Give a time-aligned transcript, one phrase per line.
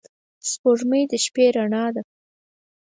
[0.49, 2.01] •سپوږمۍ د شپې رڼا ده.